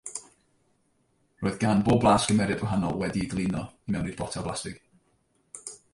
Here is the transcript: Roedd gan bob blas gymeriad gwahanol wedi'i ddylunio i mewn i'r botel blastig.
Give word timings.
Roedd 1.43 1.59
gan 1.65 1.83
bob 1.89 2.01
blas 2.05 2.25
gymeriad 2.31 2.63
gwahanol 2.63 2.97
wedi'i 3.03 3.27
ddylunio 3.29 3.61
i 3.91 3.95
mewn 3.97 4.11
i'r 4.13 4.17
botel 4.23 4.49
blastig. 4.49 4.81